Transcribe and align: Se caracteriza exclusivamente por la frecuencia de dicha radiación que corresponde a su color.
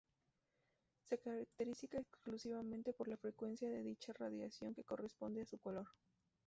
Se 1.03 1.19
caracteriza 1.19 1.99
exclusivamente 1.99 2.91
por 2.91 3.07
la 3.07 3.17
frecuencia 3.17 3.69
de 3.69 3.83
dicha 3.83 4.11
radiación 4.13 4.73
que 4.73 4.83
corresponde 4.83 5.43
a 5.43 5.45
su 5.45 5.59
color. 5.59 5.85